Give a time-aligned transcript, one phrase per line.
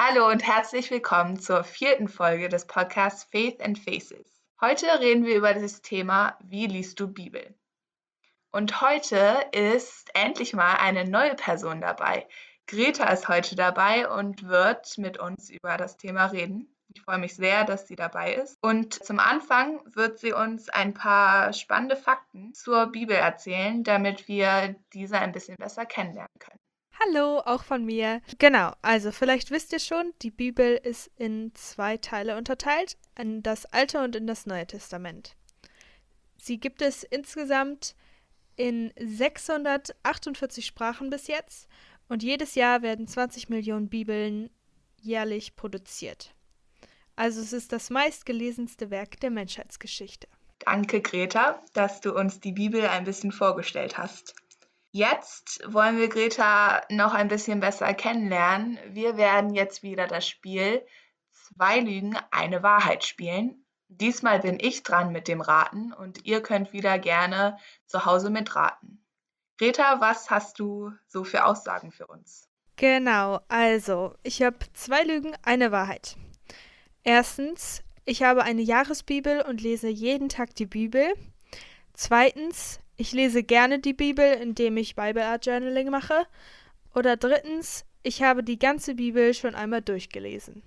[0.00, 4.40] Hallo und herzlich willkommen zur vierten Folge des Podcasts Faith and Faces.
[4.60, 7.52] Heute reden wir über das Thema Wie liest du Bibel?
[8.52, 12.28] Und heute ist endlich mal eine neue Person dabei.
[12.68, 16.72] Greta ist heute dabei und wird mit uns über das Thema reden.
[16.94, 18.56] Ich freue mich sehr, dass sie dabei ist.
[18.60, 24.76] Und zum Anfang wird sie uns ein paar spannende Fakten zur Bibel erzählen, damit wir
[24.92, 26.60] diese ein bisschen besser kennenlernen können.
[27.04, 28.20] Hallo, auch von mir.
[28.38, 33.66] Genau, also vielleicht wisst ihr schon, die Bibel ist in zwei Teile unterteilt, in das
[33.66, 35.36] Alte und in das Neue Testament.
[36.36, 37.94] Sie gibt es insgesamt
[38.56, 41.68] in 648 Sprachen bis jetzt
[42.08, 44.50] und jedes Jahr werden 20 Millionen Bibeln
[45.00, 46.34] jährlich produziert.
[47.14, 50.26] Also es ist das meistgelesenste Werk der Menschheitsgeschichte.
[50.60, 54.34] Danke, Greta, dass du uns die Bibel ein bisschen vorgestellt hast.
[54.90, 58.78] Jetzt wollen wir Greta noch ein bisschen besser kennenlernen.
[58.88, 60.82] Wir werden jetzt wieder das Spiel
[61.54, 63.64] Zwei Lügen, eine Wahrheit spielen.
[63.88, 69.02] Diesmal bin ich dran mit dem Raten und ihr könnt wieder gerne zu Hause mitraten.
[69.56, 72.48] Greta, was hast du so für Aussagen für uns?
[72.76, 76.16] Genau, also ich habe zwei Lügen, eine Wahrheit.
[77.02, 81.12] Erstens, ich habe eine Jahresbibel und lese jeden Tag die Bibel.
[81.94, 86.26] Zweitens, ich lese gerne die Bibel, indem ich Bible Art Journaling mache.
[86.94, 90.62] Oder drittens, ich habe die ganze Bibel schon einmal durchgelesen.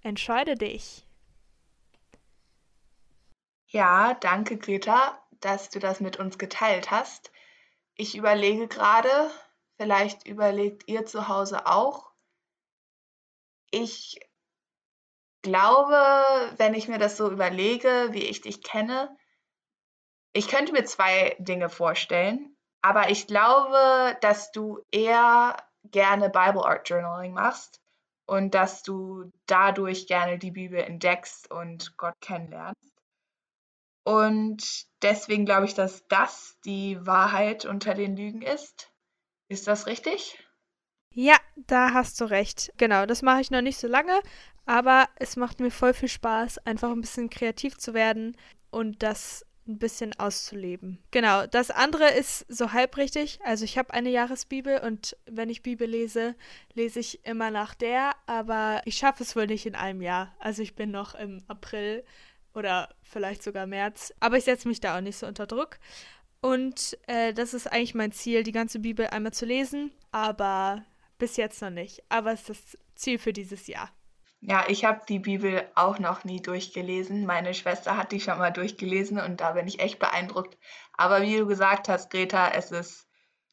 [0.00, 1.06] Entscheide dich.
[3.66, 7.30] Ja, danke Greta, dass du das mit uns geteilt hast.
[7.94, 9.10] Ich überlege gerade,
[9.76, 12.10] vielleicht überlegt ihr zu Hause auch,
[13.70, 14.18] ich
[15.42, 15.94] glaube,
[16.56, 19.14] wenn ich mir das so überlege, wie ich dich kenne,
[20.32, 26.88] ich könnte mir zwei Dinge vorstellen, aber ich glaube, dass du eher gerne Bible Art
[26.88, 27.80] Journaling machst
[28.26, 32.78] und dass du dadurch gerne die Bibel entdeckst und Gott kennenlernst.
[34.04, 38.90] Und deswegen glaube ich, dass das die Wahrheit unter den Lügen ist.
[39.48, 40.38] Ist das richtig?
[41.14, 42.72] Ja, da hast du recht.
[42.76, 44.20] Genau, das mache ich noch nicht so lange,
[44.66, 48.36] aber es macht mir voll viel Spaß, einfach ein bisschen kreativ zu werden
[48.70, 50.98] und das ein bisschen auszuleben.
[51.10, 53.38] Genau, das andere ist so halbrichtig.
[53.44, 56.34] Also ich habe eine Jahresbibel und wenn ich Bibel lese,
[56.74, 60.34] lese ich immer nach der, aber ich schaffe es wohl nicht in einem Jahr.
[60.38, 62.04] Also ich bin noch im April
[62.54, 65.78] oder vielleicht sogar März, aber ich setze mich da auch nicht so unter Druck.
[66.40, 70.84] Und äh, das ist eigentlich mein Ziel, die ganze Bibel einmal zu lesen, aber
[71.18, 73.90] bis jetzt noch nicht, aber es ist das Ziel für dieses Jahr.
[74.40, 77.26] Ja, ich habe die Bibel auch noch nie durchgelesen.
[77.26, 80.56] Meine Schwester hat die schon mal durchgelesen und da bin ich echt beeindruckt.
[80.92, 83.08] Aber wie du gesagt hast, Greta, es ist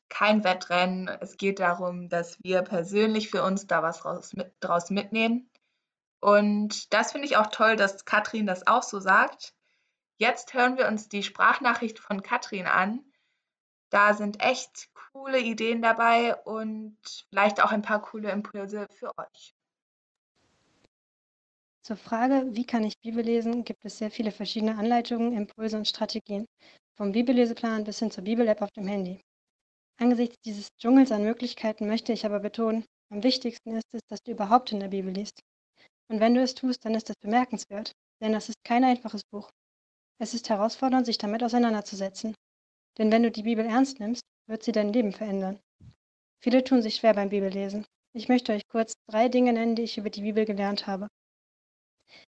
[0.09, 1.07] kein Wettrennen.
[1.07, 5.50] Es geht darum, dass wir persönlich für uns da was draus, mit, draus mitnehmen.
[6.19, 9.53] Und das finde ich auch toll, dass Katrin das auch so sagt.
[10.17, 13.03] Jetzt hören wir uns die Sprachnachricht von Katrin an.
[13.90, 16.97] Da sind echt coole Ideen dabei und
[17.29, 19.54] vielleicht auch ein paar coole Impulse für euch.
[21.85, 25.88] Zur Frage, wie kann ich Bibel lesen, gibt es sehr viele verschiedene Anleitungen, Impulse und
[25.88, 26.47] Strategien,
[26.97, 29.22] vom Bibelleseplan bis hin zur Bibel-App auf dem Handy.
[30.01, 34.31] Angesichts dieses Dschungels an Möglichkeiten möchte ich aber betonen, am wichtigsten ist es, dass du
[34.31, 35.41] überhaupt in der Bibel liest.
[36.07, 39.52] Und wenn du es tust, dann ist das bemerkenswert, denn das ist kein einfaches Buch.
[40.19, 42.34] Es ist herausfordernd, sich damit auseinanderzusetzen.
[42.97, 45.59] Denn wenn du die Bibel ernst nimmst, wird sie dein Leben verändern.
[46.41, 47.85] Viele tun sich schwer beim Bibellesen.
[48.13, 51.09] Ich möchte euch kurz drei Dinge nennen, die ich über die Bibel gelernt habe.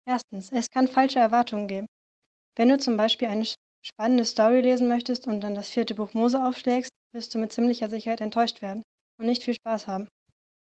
[0.07, 1.87] Erstens, es kann falsche Erwartungen geben.
[2.57, 3.47] Wenn du zum Beispiel eine
[3.85, 7.89] spannende Story lesen möchtest und dann das vierte Buch Mose aufschlägst, wirst du mit ziemlicher
[7.89, 8.83] Sicherheit enttäuscht werden
[9.19, 10.09] und nicht viel Spaß haben.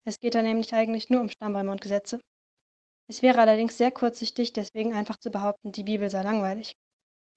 [0.06, 2.20] Es geht da nämlich eigentlich nur um Stammbäume und Gesetze.
[3.10, 6.74] Es wäre allerdings sehr kurzsichtig, deswegen einfach zu behaupten, die Bibel sei langweilig.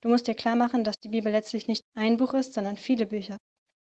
[0.02, 3.06] Du musst dir klar machen, dass die Bibel letztlich nicht ein Buch ist, sondern viele
[3.06, 3.36] Bücher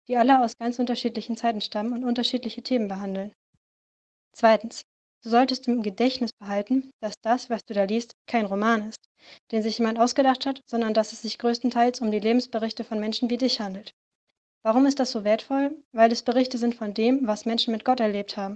[0.07, 3.33] die alle aus ganz unterschiedlichen Zeiten stammen und unterschiedliche Themen behandeln.
[4.33, 4.83] Zweitens.
[5.23, 9.09] Du solltest im Gedächtnis behalten, dass das, was du da liest, kein Roman ist,
[9.51, 13.29] den sich jemand ausgedacht hat, sondern dass es sich größtenteils um die Lebensberichte von Menschen
[13.29, 13.91] wie dich handelt.
[14.63, 15.75] Warum ist das so wertvoll?
[15.91, 18.55] Weil es Berichte sind von dem, was Menschen mit Gott erlebt haben.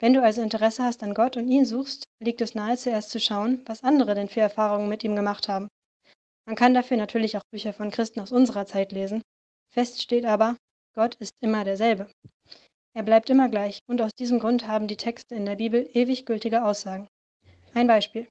[0.00, 3.18] Wenn du also Interesse hast an Gott und ihn suchst, liegt es nahe zuerst zu
[3.18, 5.68] schauen, was andere denn für Erfahrungen mit ihm gemacht haben.
[6.46, 9.22] Man kann dafür natürlich auch Bücher von Christen aus unserer Zeit lesen.
[9.70, 10.56] Fest steht aber,
[10.94, 12.08] Gott ist immer derselbe.
[12.98, 16.26] Er bleibt immer gleich und aus diesem Grund haben die Texte in der Bibel ewig
[16.26, 17.06] gültige Aussagen.
[17.72, 18.26] Ein Beispiel.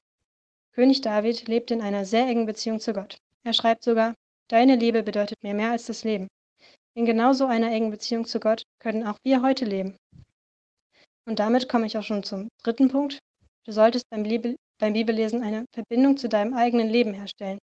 [0.74, 3.16] König David lebt in einer sehr engen Beziehung zu Gott.
[3.44, 4.12] Er schreibt sogar,
[4.48, 6.28] Deine Liebe bedeutet mir mehr als das Leben.
[6.94, 9.96] In genau so einer engen Beziehung zu Gott können auch wir heute leben.
[11.24, 13.20] Und damit komme ich auch schon zum dritten Punkt.
[13.64, 17.58] Du solltest beim, Liebe, beim Bibellesen eine Verbindung zu deinem eigenen Leben herstellen.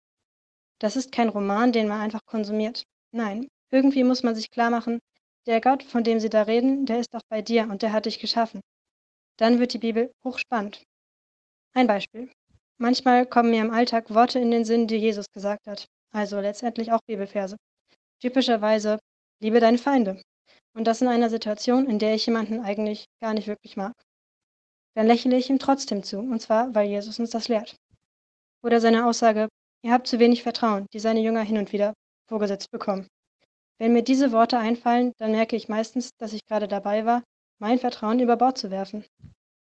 [0.79, 2.83] Das ist kein Roman, den man einfach konsumiert.
[3.11, 4.99] Nein, irgendwie muss man sich klar machen,
[5.45, 8.05] der Gott, von dem sie da reden, der ist auch bei dir und der hat
[8.05, 8.61] dich geschaffen.
[9.37, 10.83] Dann wird die Bibel hochspannend.
[11.73, 12.31] Ein Beispiel.
[12.77, 16.91] Manchmal kommen mir im Alltag Worte in den Sinn, die Jesus gesagt hat, also letztendlich
[16.91, 17.57] auch Bibelverse.
[18.21, 18.99] Typischerweise,
[19.41, 20.21] liebe deine Feinde.
[20.75, 23.93] Und das in einer Situation, in der ich jemanden eigentlich gar nicht wirklich mag.
[24.95, 27.75] Dann lächle ich ihm trotzdem zu, und zwar, weil Jesus uns das lehrt.
[28.63, 29.49] Oder seine Aussage,
[29.83, 31.93] ihr habt zu wenig Vertrauen, die seine Jünger hin und wieder
[32.27, 33.07] vorgesetzt bekommen.
[33.79, 37.23] Wenn mir diese Worte einfallen, dann merke ich meistens, dass ich gerade dabei war,
[37.59, 39.05] mein Vertrauen über Bord zu werfen.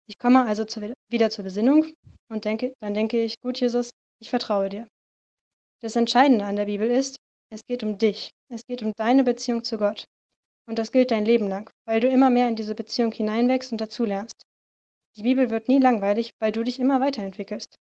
[0.08, 1.94] Ich komme also zu, wieder zur Besinnung
[2.30, 4.88] und denke, dann denke ich, gut Jesus, ich vertraue dir.
[5.82, 7.18] Das Entscheidende an der Bibel ist,
[7.52, 8.32] es geht um dich.
[8.50, 10.06] Es geht um deine Beziehung zu Gott.
[10.68, 13.80] Und das gilt dein Leben lang, weil du immer mehr in diese Beziehung hineinwächst und
[13.80, 14.44] dazulernst.
[15.16, 17.76] Die Bibel wird nie langweilig, weil du dich immer weiterentwickelst.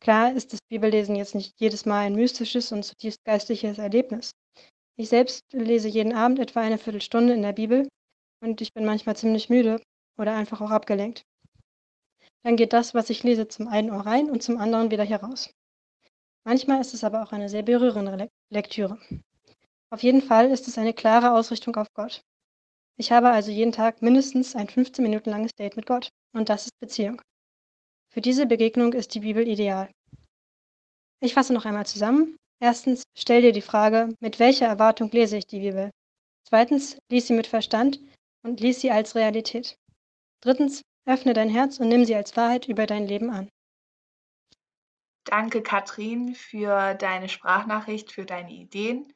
[0.00, 4.32] Klar ist das Bibellesen jetzt nicht jedes Mal ein mystisches und zutiefst geistliches Erlebnis.
[4.98, 7.86] Ich selbst lese jeden Abend etwa eine Viertelstunde in der Bibel
[8.42, 9.80] und ich bin manchmal ziemlich müde
[10.18, 11.22] oder einfach auch abgelenkt.
[12.42, 15.50] Dann geht das, was ich lese, zum einen Ohr rein und zum anderen wieder heraus.
[16.44, 18.98] Manchmal ist es aber auch eine sehr berührende Lektüre.
[19.90, 22.22] Auf jeden Fall ist es eine klare Ausrichtung auf Gott.
[22.98, 26.66] Ich habe also jeden Tag mindestens ein 15 Minuten langes Date mit Gott und das
[26.66, 27.20] ist Beziehung.
[28.10, 29.90] Für diese Begegnung ist die Bibel ideal.
[31.20, 32.38] Ich fasse noch einmal zusammen.
[32.58, 35.90] Erstens, stell dir die Frage, mit welcher Erwartung lese ich die Bibel?
[36.48, 38.00] Zweitens, lies sie mit Verstand
[38.42, 39.76] und lies sie als Realität.
[40.40, 43.48] Drittens, öffne dein Herz und nimm sie als Wahrheit über dein Leben an.
[45.24, 49.12] Danke, Katrin, für deine Sprachnachricht, für deine Ideen.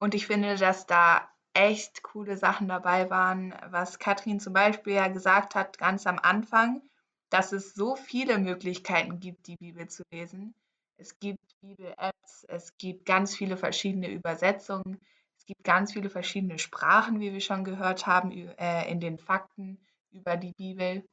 [0.00, 5.08] Und ich finde, dass da echt coole Sachen dabei waren, was Katrin zum Beispiel ja
[5.08, 6.82] gesagt hat, ganz am Anfang,
[7.30, 10.54] dass es so viele Möglichkeiten gibt, die Bibel zu lesen.
[10.98, 15.00] Es gibt Bibel-Apps, es gibt ganz viele verschiedene Übersetzungen,
[15.36, 19.78] es gibt ganz viele verschiedene Sprachen, wie wir schon gehört haben, äh, in den Fakten
[20.10, 21.08] über die Bibel.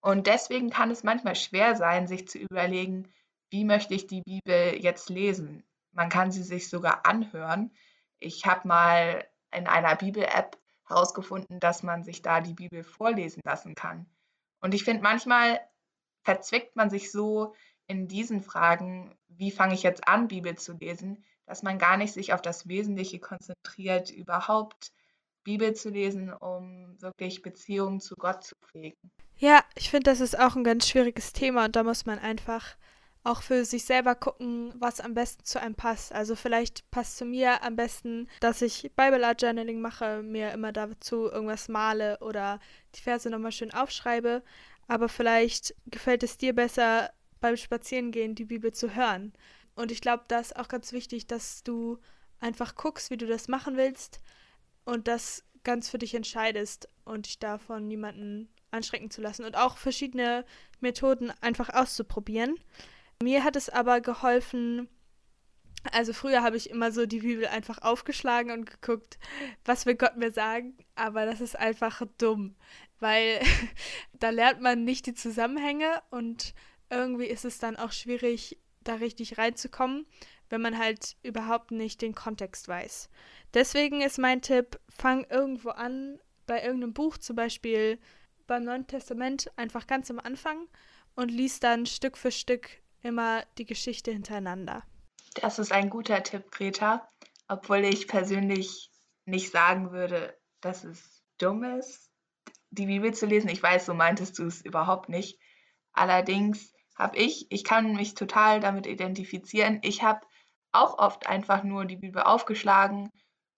[0.00, 3.08] Und deswegen kann es manchmal schwer sein, sich zu überlegen,
[3.50, 5.64] wie möchte ich die Bibel jetzt lesen.
[5.92, 7.74] Man kann sie sich sogar anhören.
[8.18, 13.74] Ich habe mal in einer Bibel-App herausgefunden, dass man sich da die Bibel vorlesen lassen
[13.74, 14.06] kann.
[14.60, 15.60] Und ich finde, manchmal
[16.22, 17.54] verzwickt man sich so
[17.86, 22.12] in diesen Fragen, wie fange ich jetzt an, Bibel zu lesen, dass man gar nicht
[22.12, 24.92] sich auf das Wesentliche konzentriert, überhaupt
[25.44, 29.12] Bibel zu lesen, um wirklich Beziehungen zu Gott zu pflegen.
[29.38, 32.76] Ja, ich finde, das ist auch ein ganz schwieriges Thema und da muss man einfach
[33.22, 36.12] auch für sich selber gucken, was am besten zu einem passt.
[36.12, 40.72] Also vielleicht passt zu mir am besten, dass ich Bible Art Journaling mache, mir immer
[40.72, 42.60] dazu irgendwas male oder
[42.94, 44.42] die Verse nochmal schön aufschreibe.
[44.88, 47.10] Aber vielleicht gefällt es dir besser,
[47.40, 49.32] beim Spazierengehen die Bibel zu hören.
[49.74, 51.98] Und ich glaube, da ist auch ganz wichtig, dass du
[52.40, 54.20] einfach guckst, wie du das machen willst
[54.84, 59.76] und das ganz für dich entscheidest und dich davon niemanden anschrecken zu lassen und auch
[59.76, 60.44] verschiedene
[60.80, 62.56] Methoden einfach auszuprobieren.
[63.22, 64.88] Mir hat es aber geholfen,
[65.92, 69.18] also früher habe ich immer so die Bibel einfach aufgeschlagen und geguckt,
[69.64, 72.56] was will Gott mir sagen, aber das ist einfach dumm,
[73.00, 73.40] weil
[74.12, 76.54] da lernt man nicht die Zusammenhänge und
[76.90, 80.06] irgendwie ist es dann auch schwierig, da richtig reinzukommen,
[80.48, 83.08] wenn man halt überhaupt nicht den Kontext weiß.
[83.54, 87.98] Deswegen ist mein Tipp, fang irgendwo an, bei irgendeinem Buch, zum Beispiel
[88.46, 90.68] beim Neuen Testament, einfach ganz am Anfang
[91.16, 92.68] und liest dann Stück für Stück
[93.02, 94.84] immer die Geschichte hintereinander.
[95.34, 97.08] Das ist ein guter Tipp, Greta,
[97.48, 98.90] obwohl ich persönlich
[99.24, 102.10] nicht sagen würde, dass es dumm ist,
[102.70, 103.48] die Bibel zu lesen.
[103.48, 105.38] Ich weiß, so meintest du es überhaupt nicht.
[105.92, 110.26] Allerdings habe ich, ich kann mich total damit identifizieren, ich habe
[110.72, 113.10] auch oft einfach nur die Bibel aufgeschlagen,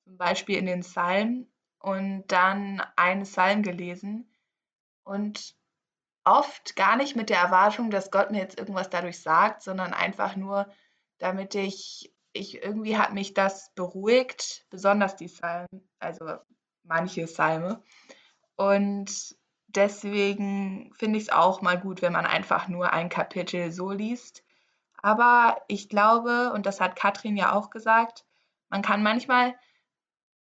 [0.04, 4.32] zum Beispiel in den Psalmen und dann einen Psalm gelesen
[5.04, 5.54] und
[6.24, 10.36] oft gar nicht mit der Erwartung, dass Gott mir jetzt irgendwas dadurch sagt, sondern einfach
[10.36, 10.70] nur,
[11.18, 16.36] damit ich, ich irgendwie hat mich das beruhigt, besonders die Psalmen, also
[16.82, 17.82] manche Psalme.
[18.56, 19.36] Und
[19.78, 24.42] deswegen finde ich es auch mal gut, wenn man einfach nur ein Kapitel so liest.
[25.00, 28.24] Aber ich glaube, und das hat Katrin ja auch gesagt,
[28.70, 29.54] man kann manchmal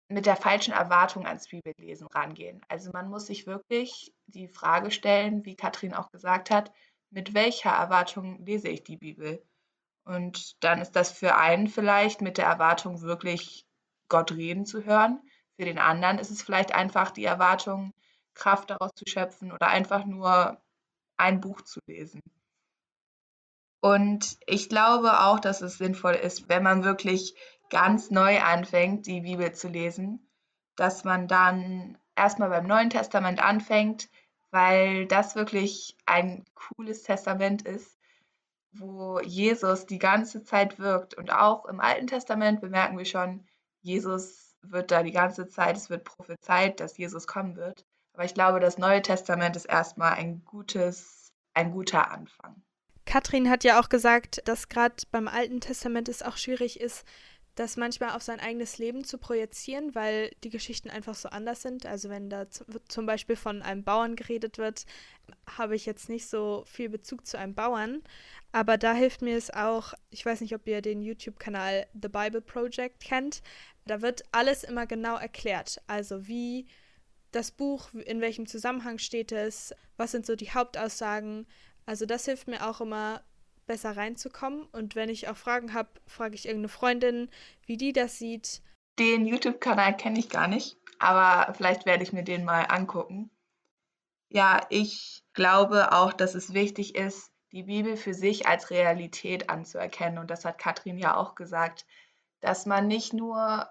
[0.09, 2.61] mit der falschen Erwartung ans Bibellesen rangehen.
[2.67, 6.73] Also man muss sich wirklich die Frage stellen, wie Katrin auch gesagt hat,
[7.09, 9.41] mit welcher Erwartung lese ich die Bibel?
[10.03, 13.65] Und dann ist das für einen vielleicht mit der Erwartung, wirklich
[14.09, 15.21] Gott reden zu hören.
[15.55, 17.93] Für den anderen ist es vielleicht einfach die Erwartung,
[18.33, 20.61] Kraft daraus zu schöpfen oder einfach nur
[21.17, 22.21] ein Buch zu lesen.
[23.81, 27.35] Und ich glaube auch, dass es sinnvoll ist, wenn man wirklich
[27.69, 30.25] ganz neu anfängt, die Bibel zu lesen,
[30.75, 34.09] dass man dann erstmal beim Neuen Testament anfängt,
[34.51, 37.99] weil das wirklich ein cooles Testament ist,
[38.71, 41.15] wo Jesus die ganze Zeit wirkt.
[41.15, 43.45] Und auch im Alten Testament bemerken wir schon,
[43.81, 47.85] Jesus wird da die ganze Zeit, es wird prophezeit, dass Jesus kommen wird.
[48.13, 52.61] Aber ich glaube, das Neue Testament ist erstmal ein gutes, ein guter Anfang.
[53.05, 57.05] Katrin hat ja auch gesagt, dass gerade beim Alten Testament es auch schwierig ist,
[57.55, 61.85] das manchmal auf sein eigenes Leben zu projizieren, weil die Geschichten einfach so anders sind.
[61.85, 64.85] Also wenn da zum Beispiel von einem Bauern geredet wird,
[65.57, 68.01] habe ich jetzt nicht so viel Bezug zu einem Bauern.
[68.51, 72.41] Aber da hilft mir es auch, ich weiß nicht, ob ihr den YouTube-Kanal The Bible
[72.41, 73.43] Project kennt.
[73.85, 75.79] Da wird alles immer genau erklärt.
[75.85, 76.67] Also wie
[77.33, 81.47] das Buch, in welchem Zusammenhang steht es, was sind so die Hauptaussagen.
[81.85, 83.23] Also das hilft mir auch immer
[83.65, 84.63] besser reinzukommen.
[84.71, 87.29] Und wenn ich auch Fragen habe, frage ich irgendeine Freundin,
[87.65, 88.61] wie die das sieht.
[88.99, 93.31] Den YouTube-Kanal kenne ich gar nicht, aber vielleicht werde ich mir den mal angucken.
[94.29, 100.17] Ja, ich glaube auch, dass es wichtig ist, die Bibel für sich als Realität anzuerkennen.
[100.17, 101.85] Und das hat Katrin ja auch gesagt,
[102.41, 103.67] dass man nicht nur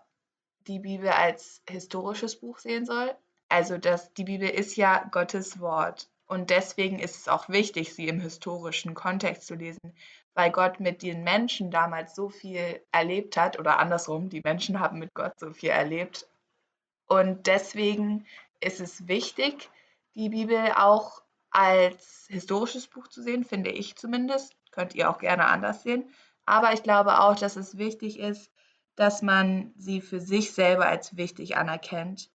[0.67, 3.15] die Bibel als historisches Buch sehen soll.
[3.53, 6.09] Also, dass die Bibel ist ja Gottes Wort.
[6.27, 9.93] Und deswegen ist es auch wichtig, sie im historischen Kontext zu lesen,
[10.33, 14.99] weil Gott mit den Menschen damals so viel erlebt hat oder andersrum, die Menschen haben
[14.99, 16.27] mit Gott so viel erlebt.
[17.07, 18.25] Und deswegen
[18.61, 19.69] ist es wichtig,
[20.15, 24.57] die Bibel auch als historisches Buch zu sehen, finde ich zumindest.
[24.71, 26.11] Könnt ihr auch gerne anders sehen.
[26.47, 28.51] Aber ich glaube auch, dass es wichtig ist,
[28.97, 32.31] dass man sie für sich selber als wichtig anerkennt.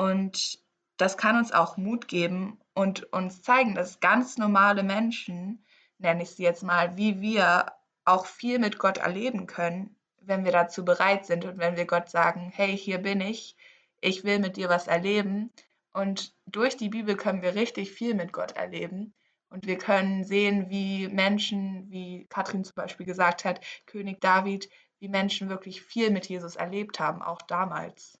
[0.00, 0.58] Und
[0.96, 5.62] das kann uns auch Mut geben und uns zeigen, dass ganz normale Menschen,
[5.98, 7.66] nenne ich sie jetzt mal, wie wir
[8.06, 12.08] auch viel mit Gott erleben können, wenn wir dazu bereit sind und wenn wir Gott
[12.08, 13.56] sagen, hey, hier bin ich,
[14.00, 15.52] ich will mit dir was erleben.
[15.92, 19.12] Und durch die Bibel können wir richtig viel mit Gott erleben.
[19.50, 25.08] Und wir können sehen, wie Menschen, wie Katrin zum Beispiel gesagt hat, König David, wie
[25.08, 28.19] Menschen wirklich viel mit Jesus erlebt haben, auch damals.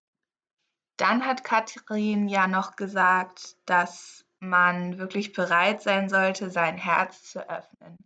[1.00, 7.48] Dann hat Katrin ja noch gesagt, dass man wirklich bereit sein sollte, sein Herz zu
[7.48, 7.96] öffnen.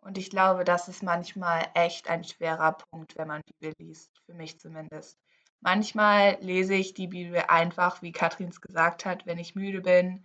[0.00, 4.34] Und ich glaube, das ist manchmal echt ein schwerer Punkt, wenn man Bibel liest, für
[4.34, 5.18] mich zumindest.
[5.60, 10.24] Manchmal lese ich die Bibel einfach, wie Katrin es gesagt hat, wenn ich müde bin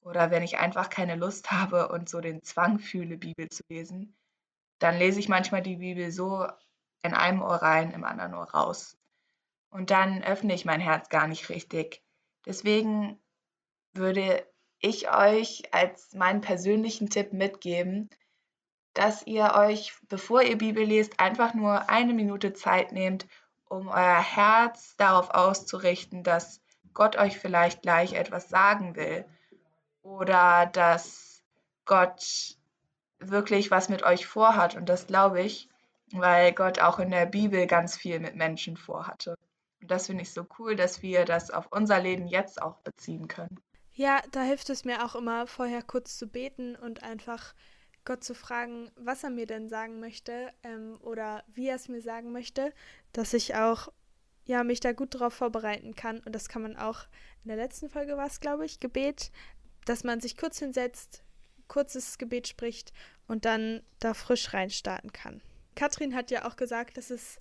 [0.00, 4.16] oder wenn ich einfach keine Lust habe und so den Zwang fühle, Bibel zu lesen.
[4.78, 6.46] Dann lese ich manchmal die Bibel so
[7.02, 8.96] in einem Ohr rein, im anderen Ohr raus.
[9.70, 12.02] Und dann öffne ich mein Herz gar nicht richtig.
[12.44, 13.18] Deswegen
[13.92, 14.44] würde
[14.80, 18.10] ich euch als meinen persönlichen Tipp mitgeben,
[18.94, 23.26] dass ihr euch, bevor ihr Bibel lest, einfach nur eine Minute Zeit nehmt,
[23.68, 26.60] um euer Herz darauf auszurichten, dass
[26.92, 29.24] Gott euch vielleicht gleich etwas sagen will
[30.02, 31.42] oder dass
[31.84, 32.56] Gott
[33.20, 34.74] wirklich was mit euch vorhat.
[34.74, 35.68] Und das glaube ich,
[36.12, 39.36] weil Gott auch in der Bibel ganz viel mit Menschen vorhatte.
[39.80, 43.28] Und das finde ich so cool, dass wir das auf unser Leben jetzt auch beziehen
[43.28, 43.60] können.
[43.92, 47.54] Ja, da hilft es mir auch immer, vorher kurz zu beten und einfach
[48.04, 52.00] Gott zu fragen, was er mir denn sagen möchte ähm, oder wie er es mir
[52.00, 52.72] sagen möchte,
[53.12, 53.88] dass ich auch
[54.46, 56.20] ja mich da gut darauf vorbereiten kann.
[56.20, 57.06] Und das kann man auch
[57.44, 59.30] in der letzten Folge war es, glaube ich, Gebet,
[59.84, 61.24] dass man sich kurz hinsetzt,
[61.68, 62.92] kurzes Gebet spricht
[63.26, 65.40] und dann da frisch reinstarten kann.
[65.74, 67.38] Katrin hat ja auch gesagt, dass es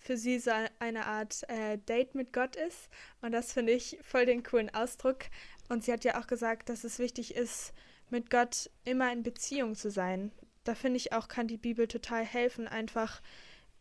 [0.00, 2.88] für sie so eine Art äh, Date mit Gott ist.
[3.20, 5.26] Und das finde ich voll den coolen Ausdruck.
[5.68, 7.72] Und sie hat ja auch gesagt, dass es wichtig ist,
[8.08, 10.32] mit Gott immer in Beziehung zu sein.
[10.64, 13.22] Da finde ich auch, kann die Bibel total helfen, einfach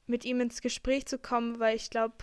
[0.06, 2.16] mit ihm ins Gespräch zu kommen, weil ich glaube,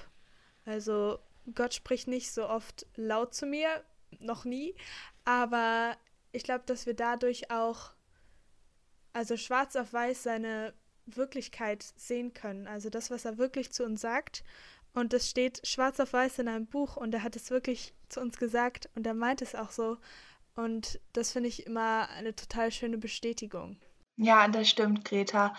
[0.65, 1.19] also
[1.55, 3.85] Gott spricht nicht so oft laut zu mir,
[4.19, 4.75] noch nie,
[5.25, 5.97] aber
[6.33, 7.93] ich glaube, dass wir dadurch auch,
[9.13, 10.75] also schwarz auf weiß, seine
[11.07, 12.67] Wirklichkeit sehen können.
[12.67, 14.43] Also das, was er wirklich zu uns sagt.
[14.93, 18.21] Und es steht schwarz auf weiß in einem Buch und er hat es wirklich zu
[18.21, 19.99] uns gesagt und er meint es auch so.
[20.55, 23.79] Und das finde ich immer eine total schöne Bestätigung.
[24.17, 25.55] Ja, das stimmt, Greta.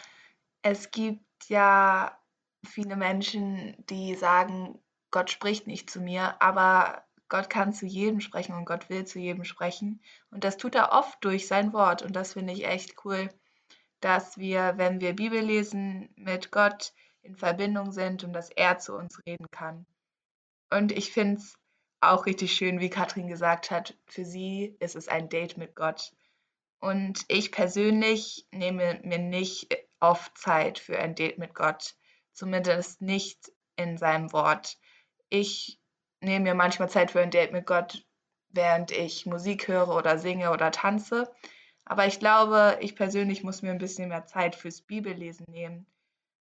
[0.64, 2.18] Es gibt ja
[2.66, 4.80] viele Menschen, die sagen,
[5.12, 9.20] Gott spricht nicht zu mir, aber Gott kann zu jedem sprechen und Gott will zu
[9.20, 10.02] jedem sprechen.
[10.32, 13.30] Und das tut er oft durch sein Wort und das finde ich echt cool
[14.00, 18.96] dass wir, wenn wir Bibel lesen, mit Gott in Verbindung sind und dass er zu
[18.96, 19.86] uns reden kann.
[20.70, 21.56] Und ich finde es
[22.02, 26.14] auch richtig schön, wie Katrin gesagt hat, für sie ist es ein Date mit Gott.
[26.80, 31.96] Und ich persönlich nehme mir nicht oft Zeit für ein Date mit Gott,
[32.34, 34.78] zumindest nicht in seinem Wort.
[35.30, 35.80] Ich
[36.22, 38.06] nehme mir manchmal Zeit für ein Date mit Gott,
[38.50, 41.32] während ich Musik höre oder singe oder tanze.
[41.90, 45.86] Aber ich glaube, ich persönlich muss mir ein bisschen mehr Zeit fürs Bibellesen nehmen,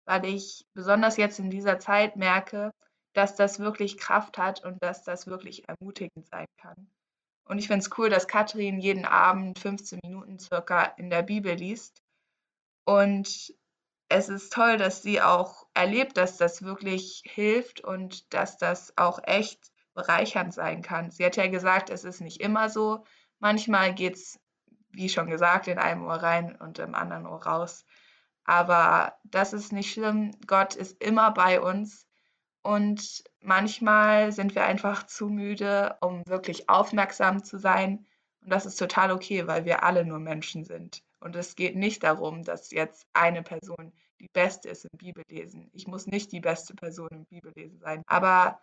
[0.04, 2.70] weil ich besonders jetzt in dieser Zeit merke,
[3.12, 6.87] dass das wirklich Kraft hat und dass das wirklich ermutigend sein kann.
[7.44, 11.52] Und ich finde es cool, dass Katrin jeden Abend 15 Minuten circa in der Bibel
[11.54, 12.00] liest.
[12.84, 13.52] Und
[14.08, 19.18] es ist toll, dass sie auch erlebt, dass das wirklich hilft und dass das auch
[19.25, 21.11] echt bereichernd sein kann.
[21.11, 23.04] Sie hat ja gesagt, es ist nicht immer so.
[23.40, 24.38] Manchmal geht es,
[24.92, 27.84] wie schon gesagt, in einem Ohr rein und im anderen Ohr raus.
[28.44, 30.32] Aber das ist nicht schlimm.
[30.46, 32.06] Gott ist immer bei uns
[32.62, 38.06] und manchmal sind wir einfach zu müde, um wirklich aufmerksam zu sein.
[38.40, 41.02] Und das ist total okay, weil wir alle nur Menschen sind.
[41.20, 45.68] Und es geht nicht darum, dass jetzt eine Person die Beste ist im Bibellesen.
[45.72, 48.02] Ich muss nicht die beste Person im Bibellesen sein.
[48.06, 48.61] Aber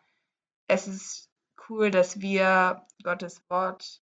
[0.68, 1.30] es ist
[1.70, 4.02] cool, dass wir Gottes Wort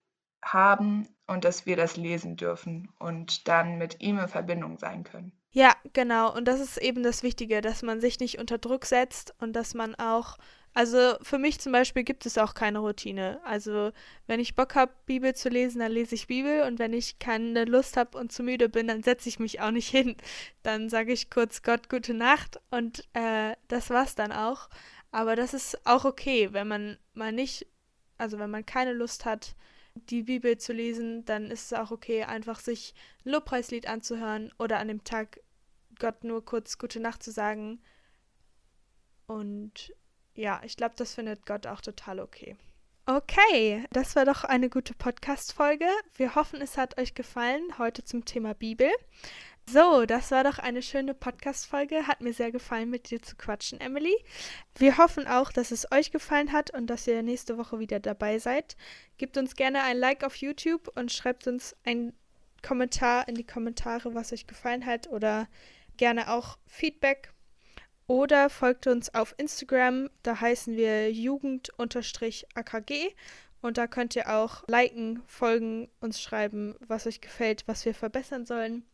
[0.43, 5.31] haben und dass wir das lesen dürfen und dann mit ihm in Verbindung sein können.
[5.53, 6.33] Ja, genau.
[6.33, 9.73] Und das ist eben das Wichtige, dass man sich nicht unter Druck setzt und dass
[9.73, 10.37] man auch,
[10.73, 13.41] also für mich zum Beispiel gibt es auch keine Routine.
[13.43, 13.91] Also
[14.27, 17.65] wenn ich Bock habe, Bibel zu lesen, dann lese ich Bibel und wenn ich keine
[17.65, 20.15] Lust habe und zu müde bin, dann setze ich mich auch nicht hin.
[20.63, 24.69] Dann sage ich kurz Gott gute Nacht und äh, das war's dann auch.
[25.11, 27.67] Aber das ist auch okay, wenn man mal nicht,
[28.17, 29.55] also wenn man keine Lust hat,
[29.95, 32.93] die Bibel zu lesen, dann ist es auch okay, einfach sich
[33.25, 35.41] ein Lobpreislied anzuhören oder an dem Tag
[35.99, 37.81] Gott nur kurz gute Nacht zu sagen.
[39.27, 39.93] Und
[40.33, 42.57] ja, ich glaube, das findet Gott auch total okay.
[43.07, 45.87] Okay, das war doch eine gute Podcast-Folge.
[46.15, 48.89] Wir hoffen, es hat euch gefallen heute zum Thema Bibel.
[49.67, 52.05] So, das war doch eine schöne Podcast-Folge.
[52.05, 54.15] Hat mir sehr gefallen, mit dir zu quatschen, Emily.
[54.77, 58.37] Wir hoffen auch, dass es euch gefallen hat und dass ihr nächste Woche wieder dabei
[58.37, 58.77] seid.
[59.17, 62.13] Gebt uns gerne ein Like auf YouTube und schreibt uns einen
[62.61, 65.47] Kommentar in die Kommentare, was euch gefallen hat oder
[65.97, 67.30] gerne auch Feedback.
[68.11, 73.15] Oder folgt uns auf Instagram, da heißen wir Jugend-AKG
[73.61, 78.45] und da könnt ihr auch liken, folgen, uns schreiben, was euch gefällt, was wir verbessern
[78.45, 78.85] sollen.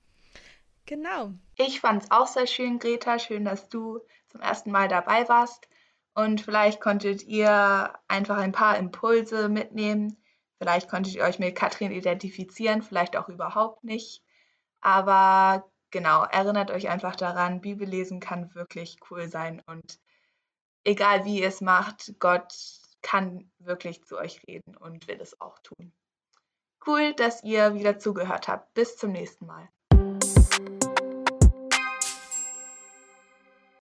[0.85, 1.31] Genau.
[1.55, 3.17] Ich fand es auch sehr schön, Greta.
[3.17, 5.67] Schön, dass du zum ersten Mal dabei warst.
[6.13, 10.15] Und vielleicht konntet ihr einfach ein paar Impulse mitnehmen.
[10.59, 14.21] Vielleicht konntet ihr euch mit Katrin identifizieren, vielleicht auch überhaupt nicht.
[14.79, 19.61] Aber genau, erinnert euch einfach daran, Bibellesen kann wirklich cool sein.
[19.65, 19.99] Und
[20.83, 22.53] egal wie ihr es macht, Gott
[23.01, 25.93] kann wirklich zu euch reden und will es auch tun.
[26.85, 28.73] Cool, dass ihr wieder zugehört habt.
[28.73, 29.69] Bis zum nächsten Mal.